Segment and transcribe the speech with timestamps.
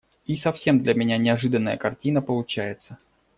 [0.25, 2.97] И совсем для меня неожиданная картина получается.